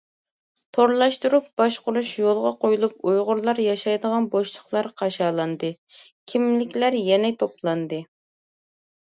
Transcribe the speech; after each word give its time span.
تورلاشتۇرۇپ 0.77 1.49
باشقۇرۇش 1.61 2.13
يولغا 2.21 2.53
قويۇلۇپ 2.65 3.05
ئۇيغۇرلار 3.11 3.61
ياشايدىغان 3.65 4.31
بوشلۇقلار 4.37 4.89
قاشالاندى، 5.03 5.71
كىملىكلەر 6.33 6.99
يەنە 7.13 7.33
توپلاندى. 7.45 8.05